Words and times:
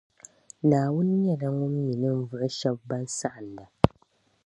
Naawuni 0.69 1.13
nyɛla 1.25 1.47
Ŋun 1.57 1.73
mi 1.83 1.93
ninvuɣu 2.01 2.47
shεba 2.57 2.81
ban 2.89 3.05
saɣinda. 3.17 3.65